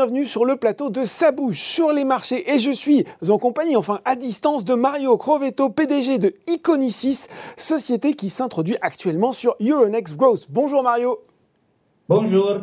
[0.00, 4.00] Bienvenue sur le plateau de Sabouche sur les marchés et je suis en compagnie, enfin
[4.06, 7.26] à distance, de Mario Crovetto, PDG de Iconicis,
[7.58, 10.46] société qui s'introduit actuellement sur Euronext Growth.
[10.48, 11.18] Bonjour Mario.
[12.08, 12.60] Bonjour.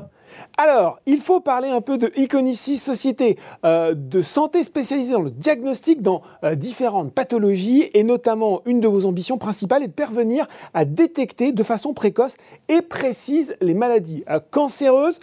[0.58, 5.30] Alors, il faut parler un peu de Iconicis, société euh, de santé spécialisée dans le
[5.30, 10.48] diagnostic dans euh, différentes pathologies et notamment une de vos ambitions principales est de parvenir
[10.74, 12.38] à détecter de façon précoce
[12.70, 15.20] et précise les maladies euh, cancéreuses.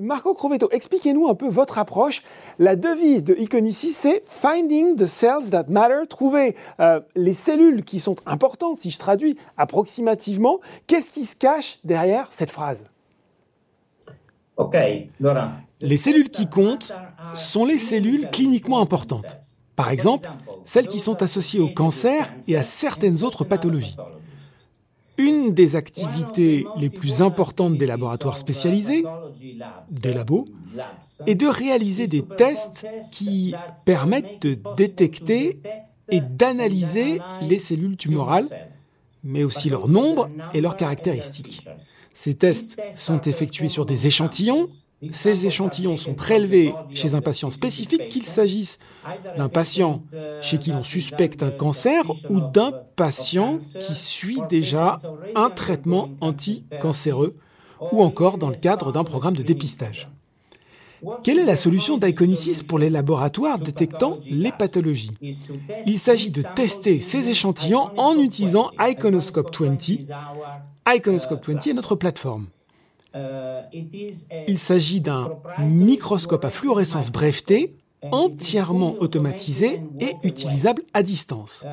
[0.00, 2.22] Marco Crovetto, expliquez-nous un peu votre approche.
[2.58, 6.54] La devise de Iconicis, c'est Finding the cells that matter, trouver
[7.14, 10.60] les cellules qui sont importantes, si je traduis approximativement.
[10.86, 12.84] Qu'est-ce qui se cache derrière cette phrase?
[15.80, 16.92] Les cellules qui comptent
[17.34, 19.38] sont les cellules cliniquement importantes.
[19.76, 20.30] Par exemple,
[20.64, 23.96] celles qui sont associées au cancer et à certaines autres pathologies.
[25.16, 29.04] Une des activités les plus importantes des laboratoires spécialisés,
[29.90, 30.48] des labos,
[31.26, 35.60] est de réaliser des tests qui permettent de détecter
[36.08, 38.48] et d'analyser les cellules tumorales,
[39.22, 41.66] mais aussi leur nombre et leurs caractéristiques.
[42.14, 44.66] Ces tests sont effectués sur des échantillons.
[45.10, 48.78] Ces échantillons sont prélevés chez un patient spécifique, qu'il s'agisse
[49.36, 50.02] d'un patient
[50.40, 54.96] chez qui l'on suspecte un cancer ou d'un patient qui suit déjà
[55.34, 57.34] un traitement anticancéreux
[57.92, 60.08] ou encore dans le cadre d'un programme de dépistage.
[61.22, 65.10] Quelle est la solution d'Iconicis pour les laboratoires détectant les pathologies
[65.86, 69.76] Il s'agit de tester ces échantillons en utilisant Iconoscope 20.
[70.86, 72.46] Iconoscope 20 est notre plateforme.
[74.48, 75.30] Il s'agit d'un
[75.60, 77.76] microscope à fluorescence brevetée
[78.10, 81.64] entièrement automatisé et utilisable à distance.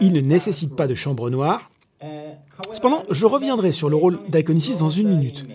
[0.00, 1.70] Il ne nécessite pas de chambre noire.
[2.72, 5.46] Cependant, je reviendrai sur le rôle d'Iconicis dans une minute.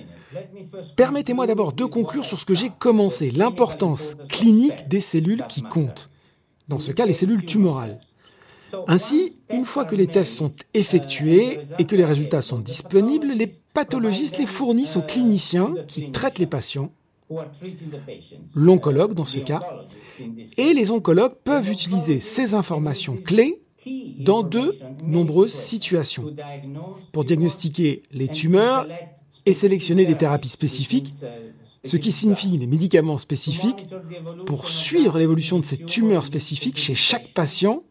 [0.95, 6.09] Permettez-moi d'abord de conclure sur ce que j'ai commencé, l'importance clinique des cellules qui comptent.
[6.67, 7.97] Dans ce cas, les cellules tumorales.
[8.87, 13.51] Ainsi, une fois que les tests sont effectués et que les résultats sont disponibles, les
[13.73, 16.91] pathologistes les fournissent aux cliniciens qui traitent les patients,
[18.55, 19.61] l'oncologue dans ce cas,
[20.57, 23.61] et les oncologues peuvent utiliser ces informations clés
[24.19, 26.33] dans de nombreuses situations
[27.11, 28.87] pour diagnostiquer les tumeurs
[29.45, 31.13] et sélectionner des thérapies spécifiques,
[31.83, 33.87] ce qui signifie les médicaments spécifiques
[34.45, 37.83] pour suivre l'évolution de ces tumeurs spécifiques chez chaque patient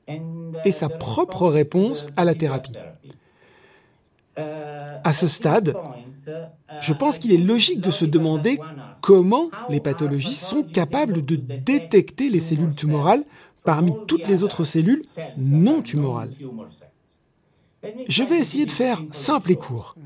[0.64, 2.72] et sa propre réponse à la thérapie.
[4.36, 5.76] À ce stade,
[6.80, 8.58] je pense qu'il est logique de se demander
[9.00, 13.24] comment les pathologies sont capables de détecter les cellules tumorales
[13.64, 15.04] parmi toutes les autres cellules
[15.36, 16.30] non tumorales.
[18.08, 19.96] Je vais essayer de faire simple et court.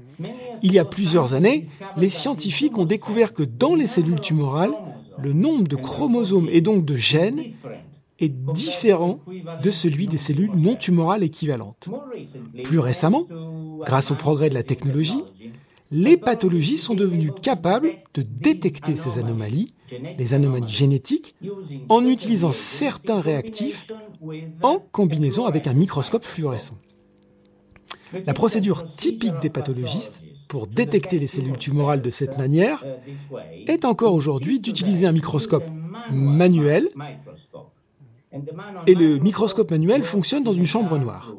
[0.62, 4.74] Il y a plusieurs années, les scientifiques ont découvert que dans les cellules tumorales,
[5.18, 7.42] le nombre de chromosomes et donc de gènes
[8.20, 9.18] est différent
[9.62, 11.88] de celui des cellules non tumorales équivalentes.
[12.62, 13.26] Plus récemment,
[13.84, 15.22] grâce au progrès de la technologie,
[15.90, 19.74] les pathologies sont devenues capables de détecter ces anomalies,
[20.18, 21.34] les anomalies génétiques,
[21.88, 23.92] en utilisant certains réactifs
[24.62, 26.78] en combinaison avec un microscope fluorescent.
[28.26, 32.84] La procédure typique des pathologistes pour détecter les cellules tumorales de cette manière
[33.66, 35.64] est encore aujourd'hui d'utiliser un microscope
[36.12, 36.88] manuel
[38.86, 41.34] et le microscope manuel fonctionne dans une chambre noire.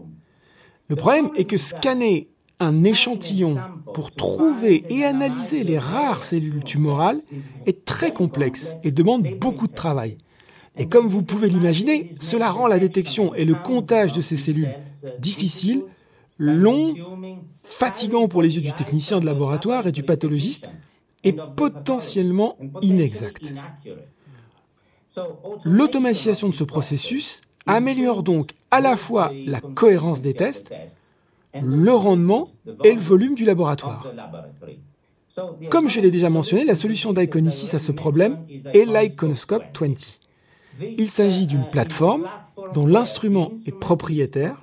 [0.88, 3.58] Le problème est que scanner un échantillon
[3.94, 7.20] pour trouver et analyser les rares cellules tumorales
[7.66, 10.18] est très complexe et demande beaucoup de travail.
[10.78, 14.74] Et comme vous pouvez l'imaginer, cela rend la détection et le comptage de ces cellules
[15.20, 15.84] difficiles
[16.38, 16.94] long,
[17.64, 20.68] fatigant pour les yeux du technicien de laboratoire et du pathologiste,
[21.24, 23.54] et potentiellement inexact.
[25.64, 30.74] L'automatisation de ce processus améliore donc à la fois la cohérence des tests,
[31.54, 32.50] le rendement
[32.84, 34.12] et le volume du laboratoire.
[35.70, 40.20] Comme je l'ai déjà mentionné, la solution d'Iconicis à ce problème est l'Iconoscope 20.
[40.98, 42.28] Il s'agit d'une plateforme
[42.74, 44.62] dont l'instrument est propriétaire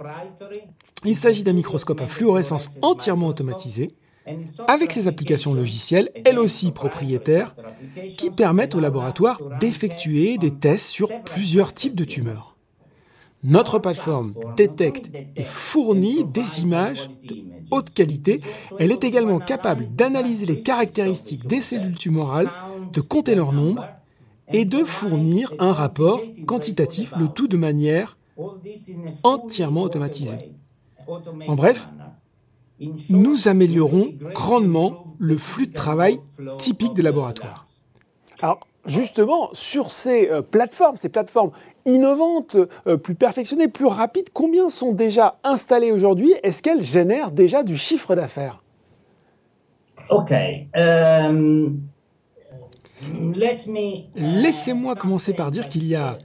[1.05, 3.89] il s'agit d'un microscope à fluorescence entièrement automatisé,
[4.69, 7.57] avec ses applications logicielles, elles aussi propriétaires,
[8.17, 12.57] qui permettent au laboratoire d'effectuer des tests sur plusieurs types de tumeurs.
[13.45, 18.41] Notre plateforme détecte et fournit des images de haute qualité.
[18.79, 22.51] Elle est également capable d'analyser les caractéristiques des cellules tumorales,
[22.93, 23.89] de compter leur nombre
[24.53, 28.17] et de fournir un rapport quantitatif, le tout de manière
[29.25, 30.53] entièrement automatisée.
[31.49, 31.89] En bref,
[33.11, 36.21] nous améliorons grandement le flux de travail
[36.59, 37.67] typique des laboratoires.
[38.41, 41.53] Alors, justement, sur ces euh, plateformes, ces plateformes
[41.85, 42.57] innovantes,
[42.87, 46.33] euh, plus perfectionnées, plus rapides, combien sont déjà installées aujourd'hui?
[46.43, 48.63] Est-ce qu'elles génèrent déjà du chiffre d'affaires?
[50.11, 50.33] Ok.
[54.17, 56.19] Laissez-moi commencer par dire qu'il y a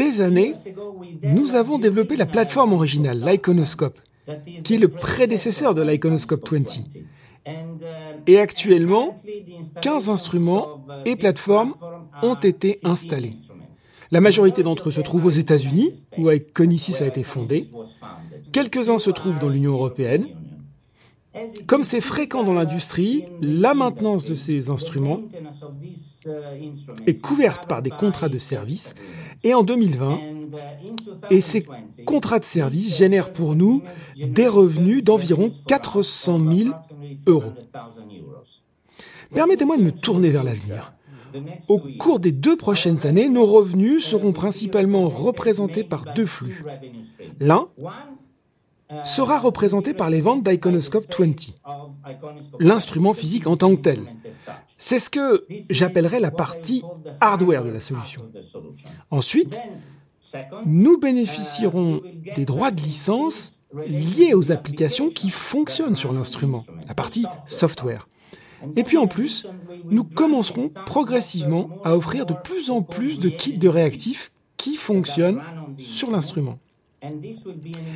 [0.00, 0.54] des années,
[1.22, 3.98] nous avons développé la plateforme originale, l'Iconoscope,
[4.64, 6.82] qui est le prédécesseur de l'Iconoscope 20.
[8.26, 9.16] Et actuellement,
[9.82, 11.74] 15 instruments et plateformes
[12.22, 13.34] ont été installés.
[14.10, 17.70] La majorité d'entre eux se trouvent aux États-Unis, où Iconisys a été fondé.
[18.52, 20.26] Quelques-uns se trouvent dans l'Union européenne.
[21.66, 25.20] Comme c'est fréquent dans l'industrie, la maintenance de ces instruments
[27.06, 28.94] est couverte par des contrats de service.
[29.44, 30.18] Et en 2020,
[31.30, 31.66] et ces
[32.04, 33.82] contrats de service génèrent pour nous
[34.16, 36.70] des revenus d'environ 400 000
[37.26, 37.52] euros.
[39.32, 40.92] Permettez-moi de me tourner vers l'avenir.
[41.68, 46.64] Au cours des deux prochaines années, nos revenus seront principalement représentés par deux flux.
[47.38, 47.68] L'un
[49.04, 51.56] sera représenté par les ventes d'Iconoscope 20,
[52.58, 54.00] l'instrument physique en tant que tel.
[54.78, 56.82] C'est ce que j'appellerais la partie
[57.20, 58.22] hardware de la solution.
[59.10, 59.58] Ensuite,
[60.66, 62.02] nous bénéficierons
[62.36, 68.08] des droits de licence liés aux applications qui fonctionnent sur l'instrument, la partie software.
[68.76, 69.46] Et puis en plus,
[69.84, 75.40] nous commencerons progressivement à offrir de plus en plus de kits de réactifs qui fonctionnent
[75.78, 76.58] sur l'instrument.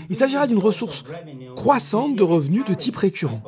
[0.08, 1.04] Il s'agira d'une ressource
[1.54, 3.42] croissante de revenus de type récurrent.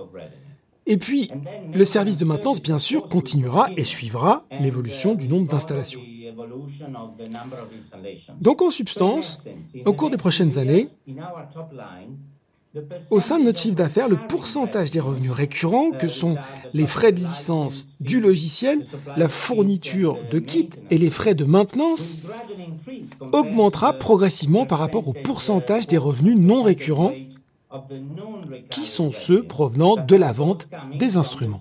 [0.87, 1.31] Et puis,
[1.75, 6.03] le service de maintenance, bien sûr, continuera et suivra l'évolution du nombre d'installations.
[8.41, 9.49] Donc, en substance,
[9.85, 10.89] au cours des prochaines années,
[13.11, 16.37] au sein de notre chiffre d'affaires, le pourcentage des revenus récurrents, que sont
[16.75, 18.87] les frais de licence du logiciel,
[19.17, 22.17] la fourniture de kits et les frais de maintenance,
[23.33, 27.13] augmentera progressivement par rapport au pourcentage des revenus non récurrents,
[28.71, 30.69] qui sont ceux provenant de la vente
[30.99, 31.61] des instruments.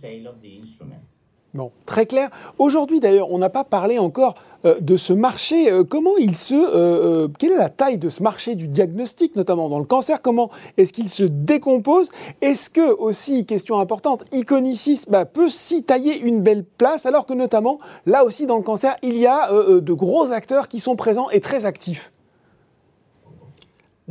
[1.56, 2.32] Bon, très clair.
[2.60, 4.36] Aujourd'hui, d'ailleurs, on n'a pas parlé encore
[4.66, 5.72] euh, de ce marché.
[5.72, 9.70] Euh, comment il se, euh, quelle est la taille de ce marché du diagnostic, notamment
[9.70, 10.22] dans le cancer?
[10.22, 12.12] Comment est-ce qu'il se décompose?
[12.42, 17.34] Est-ce que aussi, question importante, Iconisys bah, peut s'y tailler une belle place, alors que
[17.34, 21.30] notamment là aussi dans le cancer, il y a de gros acteurs qui sont présents
[21.30, 22.12] et très actifs?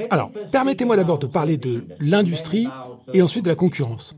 [0.08, 2.68] Alors, permettez-moi d'abord de parler de l'industrie
[3.12, 4.16] et ensuite de la concurrence.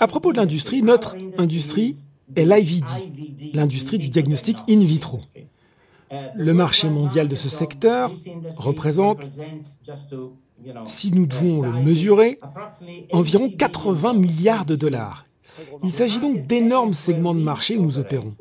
[0.00, 1.96] À propos de l'industrie, notre industrie
[2.36, 5.20] est l'IVD, l'industrie du diagnostic in vitro.
[6.34, 8.10] Le marché mondial de ce secteur
[8.56, 9.18] représente,
[10.86, 12.38] si nous devons le mesurer,
[13.12, 15.24] environ 80 milliards de dollars.
[15.82, 18.34] Il s'agit donc d'énormes segments de marché où nous opérons,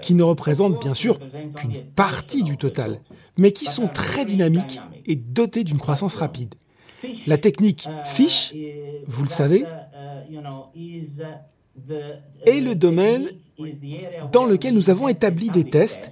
[0.00, 1.18] qui ne représentent bien sûr
[1.54, 3.00] qu'une partie du total,
[3.38, 6.54] mais qui sont très dynamiques et dotés d'une croissance rapide.
[7.26, 8.54] La technique FISH,
[9.06, 9.64] vous le savez,
[12.46, 13.28] est le domaine
[14.32, 16.10] dans lequel nous avons établi des tests.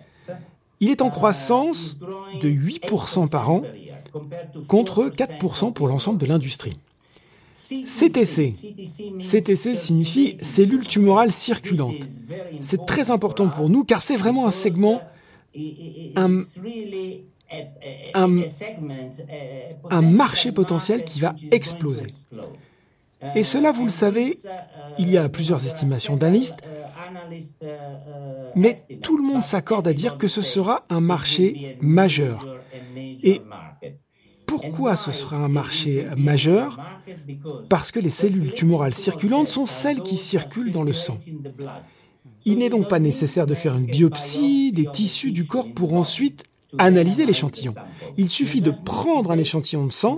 [0.81, 1.99] Il est en croissance
[2.41, 3.63] de 8% par an
[4.67, 6.77] contre 4% pour l'ensemble de l'industrie.
[7.85, 8.55] CTC.
[9.21, 11.95] CTC signifie cellule tumorale circulante.
[12.61, 15.03] C'est très important pour nous car c'est vraiment un segment,
[16.17, 16.39] un,
[19.91, 22.07] un marché potentiel qui va exploser.
[23.35, 24.39] Et cela, vous le savez,
[24.99, 26.63] il y a plusieurs estimations d'analystes,
[28.55, 32.47] mais tout le monde s'accorde à dire que ce sera un marché majeur.
[33.23, 33.43] Et
[34.47, 36.79] pourquoi ce sera un marché majeur?
[37.69, 41.19] Parce que les cellules tumorales circulantes sont celles qui circulent dans le sang.
[42.45, 46.45] Il n'est donc pas nécessaire de faire une biopsie des tissus du corps pour ensuite
[46.79, 47.75] analyser l'échantillon.
[48.17, 50.17] Il suffit de prendre un échantillon de sang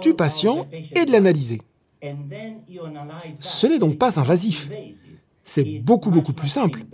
[0.00, 1.60] du patient et de l'analyser.
[3.40, 4.68] Ce n'est donc pas invasif.
[5.42, 6.84] C'est beaucoup beaucoup plus simple.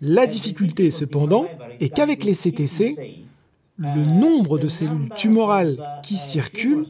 [0.00, 1.46] La difficulté cependant
[1.80, 3.24] est qu'avec les CTC,
[3.78, 6.86] le nombre de cellules tumorales qui circulent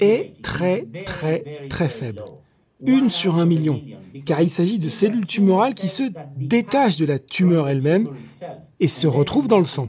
[0.00, 2.24] est très très très faible.
[2.84, 3.80] Une sur un million,
[4.24, 6.04] car il s'agit de cellules tumorales qui se
[6.36, 8.08] détachent de la tumeur elle-même
[8.80, 9.88] et se retrouvent dans le sang.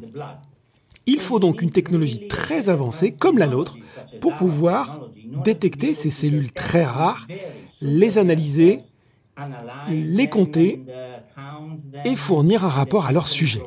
[1.05, 3.77] Il faut donc une technologie très avancée comme la nôtre
[4.21, 5.09] pour pouvoir
[5.43, 7.27] détecter ces cellules très rares,
[7.81, 8.79] les analyser,
[9.89, 10.83] les compter
[12.05, 13.61] et fournir un rapport à leur sujet.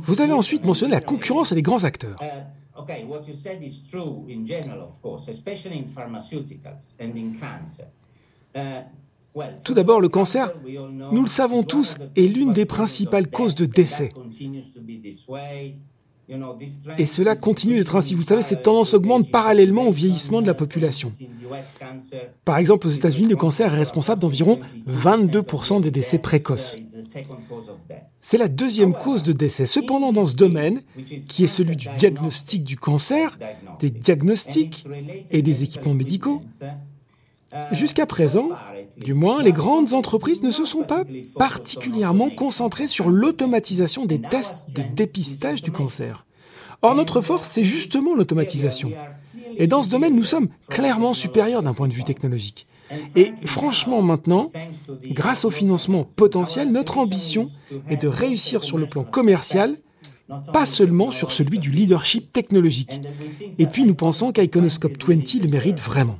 [0.00, 2.18] Vous avez ensuite mentionné la concurrence et les grands acteurs.
[9.64, 10.52] Tout d'abord, le cancer,
[11.12, 14.10] nous le savons tous, est l'une des principales causes de décès.
[16.98, 18.14] Et cela continue d'être ainsi.
[18.14, 21.10] Vous savez, cette tendance augmente parallèlement au vieillissement de la population.
[22.44, 26.76] Par exemple, aux États-Unis, le cancer est responsable d'environ 22% des décès précoces.
[28.20, 29.64] C'est la deuxième cause de décès.
[29.64, 30.82] Cependant, dans ce domaine,
[31.28, 33.38] qui est celui du diagnostic du cancer,
[33.80, 34.84] des diagnostics
[35.30, 36.42] et des équipements médicaux,
[37.72, 38.50] jusqu'à présent,
[38.96, 41.04] du moins, les grandes entreprises ne se sont pas
[41.36, 46.26] particulièrement concentrées sur l'automatisation des tests de dépistage du cancer.
[46.82, 48.92] Or, notre force, c'est justement l'automatisation.
[49.56, 52.66] Et dans ce domaine, nous sommes clairement supérieurs d'un point de vue technologique.
[53.16, 54.50] Et franchement, maintenant,
[55.04, 57.50] grâce au financement potentiel, notre ambition
[57.88, 59.74] est de réussir sur le plan commercial,
[60.52, 63.00] pas seulement sur celui du leadership technologique.
[63.58, 66.16] Et puis, nous pensons qu'Iconoscope 20 le mérite vraiment.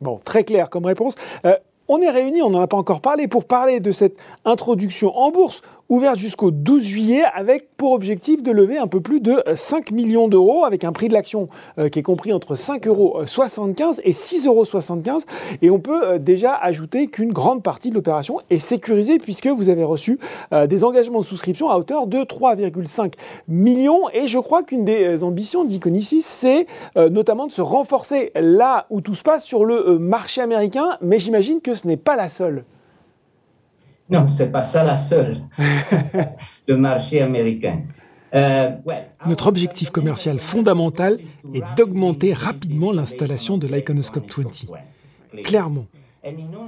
[0.00, 1.14] Bon, très clair comme réponse.
[1.44, 1.56] Euh,
[1.88, 5.30] on est réunis, on n'en a pas encore parlé, pour parler de cette introduction en
[5.30, 9.90] bourse ouverte jusqu'au 12 juillet avec pour objectif de lever un peu plus de 5
[9.90, 13.22] millions d'euros avec un prix de l'action euh, qui est compris entre 5,75 euros
[14.04, 15.20] et 6,75 euros.
[15.62, 19.68] Et on peut euh, déjà ajouter qu'une grande partie de l'opération est sécurisée puisque vous
[19.68, 20.18] avez reçu
[20.52, 23.14] euh, des engagements de souscription à hauteur de 3,5
[23.48, 24.08] millions.
[24.12, 26.66] Et je crois qu'une des ambitions d'Iconicis, c'est
[26.96, 30.96] notamment de se renforcer là où tout se passe sur le marché américain.
[31.00, 32.64] Mais j'imagine que ce n'est pas la seule.
[34.10, 35.36] Non, c'est pas ça la seule,
[36.66, 37.82] le marché américain.
[38.34, 38.70] Euh,
[39.26, 41.18] Notre objectif commercial fondamental
[41.54, 45.42] est d'augmenter rapidement l'installation de l'Iconoscope 20.
[45.44, 45.86] Clairement.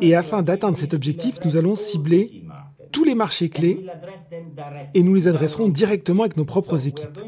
[0.00, 2.44] Et afin d'atteindre cet objectif, nous allons cibler
[2.90, 3.84] tous les marchés clés
[4.94, 7.18] et nous les adresserons directement avec nos propres équipes.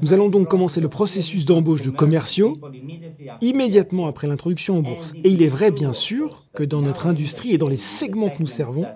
[0.00, 2.54] Nous allons donc commencer le processus d'embauche de commerciaux
[3.40, 5.14] immédiatement après l'introduction en bourse.
[5.24, 8.40] Et il est vrai, bien sûr, que dans notre industrie et dans les segments que
[8.40, 8.86] nous servons,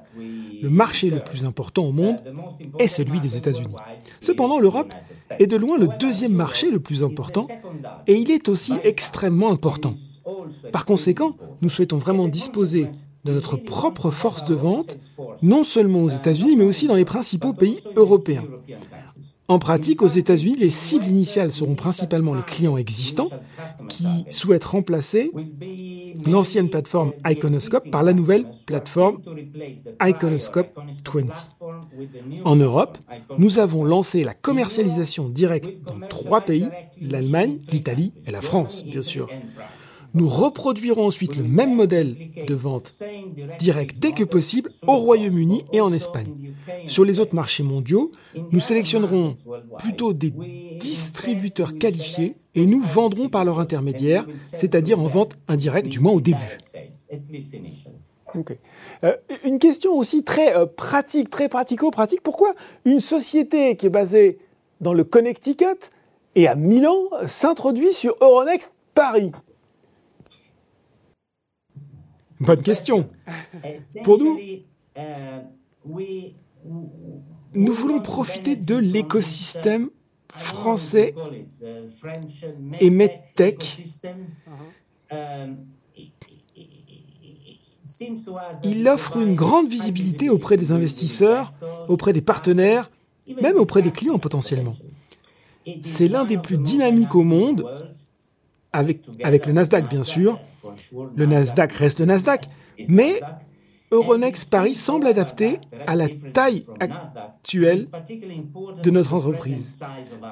[0.63, 2.17] le marché le plus important au monde
[2.79, 3.75] est celui des États-Unis.
[4.21, 4.93] Cependant, l'Europe
[5.39, 7.47] est de loin le deuxième marché le plus important
[8.07, 9.95] et il est aussi extrêmement important.
[10.73, 12.89] Par conséquent, nous souhaitons vraiment disposer
[13.27, 14.97] de notre propre force de vente,
[15.43, 18.45] non seulement aux États-Unis, mais aussi dans les principaux pays européens.
[19.49, 23.31] En pratique, aux États-Unis, les cibles initiales seront principalement les clients existants
[23.89, 25.31] qui souhaitent remplacer
[26.27, 29.19] l'ancienne plateforme Iconoscope par la nouvelle plateforme
[30.01, 30.77] Iconoscope
[31.15, 31.51] 20.
[32.45, 32.99] En Europe,
[33.39, 36.69] nous avons lancé la commercialisation directe dans trois pays,
[37.01, 39.29] l'Allemagne, l'Italie et la France, bien sûr.
[40.17, 42.91] Nous reproduirons ensuite le même modèle de vente
[43.59, 46.55] directe dès que possible au Royaume-Uni et en Espagne.
[46.87, 48.11] Sur les autres marchés mondiaux,
[48.51, 49.35] nous sélectionnerons
[49.79, 50.33] plutôt des
[50.81, 56.23] distributeurs qualifiés et nous vendrons par leur intermédiaire, c'est-à-dire en vente indirecte, du moins au
[56.23, 56.59] début.
[59.05, 62.23] Euh, une question aussi très euh, pratique, très pratico-pratique.
[62.23, 62.55] Pourquoi
[62.87, 64.39] une société qui est basée
[64.81, 65.91] dans le Connecticut
[66.35, 66.97] et à Milan
[67.27, 69.33] s'introduit sur Euronext Paris?
[72.41, 73.09] Bonne question.
[74.03, 74.39] Pour nous,
[77.55, 79.91] nous voulons profiter de l'écosystème
[80.29, 81.15] français
[82.81, 83.83] et MedTech.
[88.65, 91.55] Il offre une grande visibilité auprès des investisseurs,
[91.89, 92.91] auprès des partenaires,
[93.41, 94.77] même auprès des clients potentiellement.
[95.83, 97.67] C'est l'un des plus dynamiques au monde,
[98.77, 100.39] avec, le Nasdaq bien sûr,
[101.17, 102.47] le Nasdaq reste le Nasdaq,
[102.89, 103.23] mais
[103.91, 107.87] Euronext Paris semble adapté à la taille actuelle
[108.83, 109.79] de notre entreprise.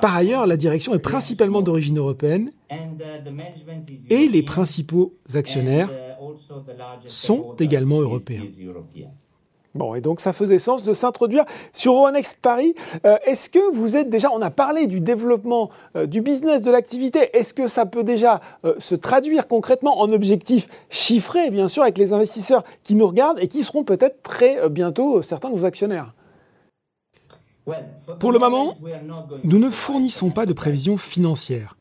[0.00, 2.52] Par ailleurs, la direction est principalement d'origine européenne
[4.10, 5.90] et les principaux actionnaires
[7.06, 8.44] sont également européens.
[9.75, 12.75] Bon, et donc ça faisait sens de s'introduire sur Euronext Paris.
[13.04, 16.71] Euh, est-ce que vous êtes déjà, on a parlé du développement euh, du business, de
[16.71, 21.83] l'activité, est-ce que ça peut déjà euh, se traduire concrètement en objectifs chiffrés, bien sûr,
[21.83, 25.64] avec les investisseurs qui nous regardent et qui seront peut-être très bientôt certains de vos
[25.64, 26.14] actionnaires?
[28.21, 28.75] Pour le moment,
[29.43, 31.76] nous ne fournissons pas de prévisions financières.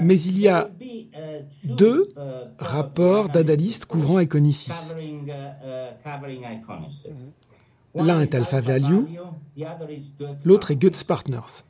[0.00, 0.70] Mais il y a
[1.64, 2.12] deux
[2.58, 4.94] rapports d'analystes couvrant Iconicis.
[7.94, 9.04] L'un est Alpha Value,
[10.44, 11.64] l'autre est Goetz Partners.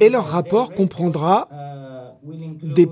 [0.00, 1.48] Et leur rapport comprendra
[2.22, 2.88] des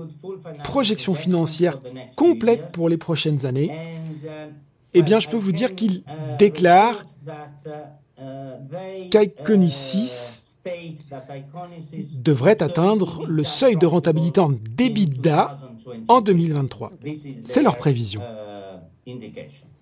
[0.63, 1.79] projections financières
[2.15, 3.71] complètes pour les prochaines années.
[4.93, 6.03] Eh bien, je peux vous dire qu'ils
[6.37, 7.01] déclarent
[9.11, 10.52] qu'Iconicis
[12.15, 15.57] devrait atteindre le seuil de rentabilité en d'EBITDA
[16.07, 16.91] en 2023.
[17.43, 18.21] C'est leur prévision.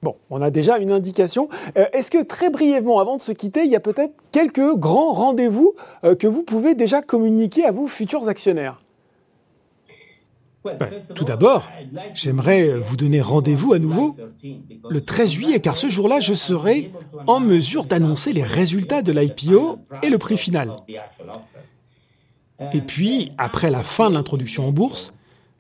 [0.01, 1.47] Bon, on a déjà une indication.
[1.77, 5.13] Euh, est-ce que très brièvement, avant de se quitter, il y a peut-être quelques grands
[5.13, 8.81] rendez-vous euh, que vous pouvez déjà communiquer à vos futurs actionnaires?
[11.15, 11.69] Tout d'abord,
[12.13, 14.15] j'aimerais vous donner rendez-vous à nouveau
[14.89, 16.91] le 13 juillet, car ce jour-là, je serai
[17.27, 20.75] en mesure d'annoncer les résultats de l'IPO et le prix final.
[22.73, 25.13] Et puis, après la fin de l'introduction en bourse,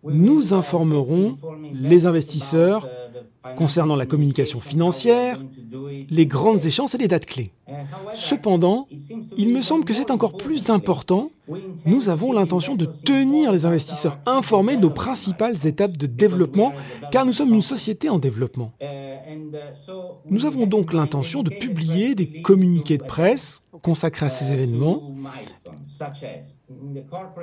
[0.03, 1.35] nous informerons
[1.73, 2.87] les investisseurs
[3.55, 5.39] concernant la communication financière,
[6.09, 7.51] les grandes échéances et les dates clés.
[8.13, 8.87] Cependant,
[9.37, 11.31] il me semble que c'est encore plus important.
[11.85, 16.73] Nous avons l'intention de tenir les investisseurs informés de nos principales étapes de développement,
[17.11, 18.73] car nous sommes une société en développement.
[20.29, 25.01] Nous avons donc l'intention de publier des communiqués de presse consacrés à ces événements,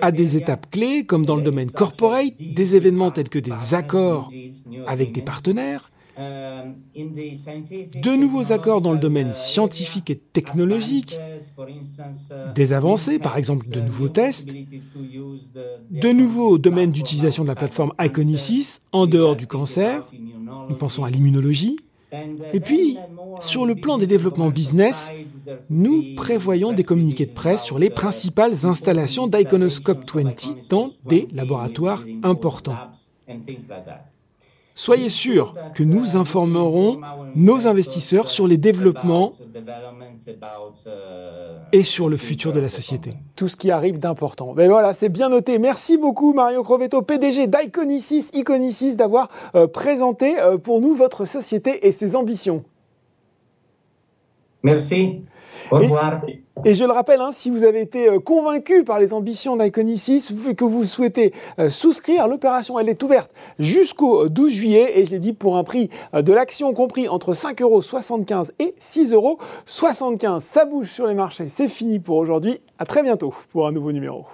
[0.00, 4.32] à des étapes clés comme dans le domaine corporate, des événements tels que des accords
[4.86, 11.18] avec des partenaires, de nouveaux accords dans le domaine scientifique et technologique,
[12.54, 14.54] des avancées, par exemple de nouveaux tests,
[15.90, 20.06] de nouveaux domaines d'utilisation de la plateforme Iconicis en dehors du cancer,
[20.68, 21.78] nous pensons à l'immunologie,
[22.52, 22.96] et puis,
[23.40, 25.10] sur le plan des développements business,
[25.68, 32.04] nous prévoyons des communiqués de presse sur les principales installations d'Iconoscope 20 dans des laboratoires
[32.22, 32.76] importants.
[34.78, 37.00] Soyez sûrs que nous informerons
[37.34, 39.32] nos investisseurs sur les développements
[41.72, 43.10] et sur le futur de la société.
[43.34, 44.54] Tout ce qui arrive d'important.
[44.56, 45.58] Mais voilà, c'est bien noté.
[45.58, 51.84] Merci beaucoup Mario Crovetto, PDG d'Iconicis, Iconicis, d'avoir euh, présenté euh, pour nous votre société
[51.84, 52.62] et ses ambitions.
[54.62, 55.24] Merci.
[55.70, 56.20] Au revoir.
[56.64, 60.34] Et, je le rappelle, hein, si vous avez été euh, convaincu par les ambitions d'Iconicis
[60.56, 65.18] que vous souhaitez euh, souscrire, l'opération elle est ouverte jusqu'au 12 juillet et je l'ai
[65.18, 67.80] dit pour un prix euh, de l'action compris entre 5,75 euros
[68.58, 69.38] et 6,75 euros.
[70.40, 71.48] Ça bouge sur les marchés.
[71.48, 72.60] C'est fini pour aujourd'hui.
[72.78, 74.24] À très bientôt pour un nouveau numéro.